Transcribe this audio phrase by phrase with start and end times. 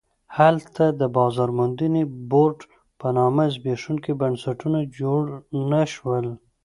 [0.37, 2.59] هلته د بازار موندنې بورډ
[2.99, 5.23] په نامه زبېښونکي بنسټونه جوړ
[5.71, 6.25] نه شول.